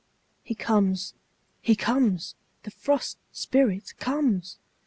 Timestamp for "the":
2.63-2.71